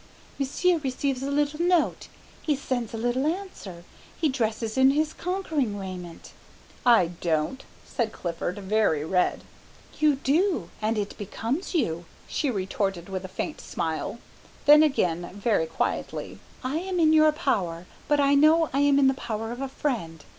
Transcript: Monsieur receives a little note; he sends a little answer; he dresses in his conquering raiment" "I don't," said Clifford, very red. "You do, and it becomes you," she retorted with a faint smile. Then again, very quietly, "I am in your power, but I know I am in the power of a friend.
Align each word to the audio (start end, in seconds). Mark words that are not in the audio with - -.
Monsieur 0.39 0.79
receives 0.79 1.21
a 1.21 1.29
little 1.29 1.61
note; 1.61 2.07
he 2.41 2.55
sends 2.55 2.91
a 2.91 2.97
little 2.97 3.27
answer; 3.27 3.83
he 4.19 4.29
dresses 4.29 4.75
in 4.75 4.89
his 4.89 5.13
conquering 5.13 5.77
raiment" 5.77 6.31
"I 6.97 7.11
don't," 7.21 7.63
said 7.85 8.11
Clifford, 8.11 8.57
very 8.57 9.05
red. 9.05 9.43
"You 9.99 10.15
do, 10.15 10.71
and 10.81 10.97
it 10.97 11.15
becomes 11.19 11.75
you," 11.75 12.05
she 12.27 12.49
retorted 12.49 13.09
with 13.09 13.25
a 13.25 13.27
faint 13.27 13.61
smile. 13.61 14.17
Then 14.65 14.81
again, 14.81 15.29
very 15.35 15.67
quietly, 15.67 16.39
"I 16.63 16.77
am 16.77 16.99
in 16.99 17.13
your 17.13 17.31
power, 17.31 17.85
but 18.07 18.19
I 18.19 18.33
know 18.33 18.71
I 18.73 18.79
am 18.79 18.97
in 18.97 19.05
the 19.05 19.13
power 19.13 19.51
of 19.51 19.61
a 19.61 19.67
friend. 19.69 20.25